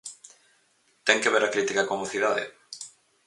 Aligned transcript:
Ten 1.07 1.17
que 1.23 1.33
ver 1.33 1.43
a 1.43 1.53
crítica 1.53 1.85
coa 1.87 2.01
mocidade? 2.01 2.43